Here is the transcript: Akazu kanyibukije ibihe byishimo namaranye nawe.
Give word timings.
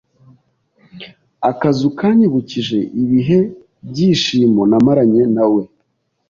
Akazu 1.49 1.87
kanyibukije 1.97 2.77
ibihe 3.03 3.39
byishimo 3.89 4.61
namaranye 4.69 5.23
nawe. 5.35 5.63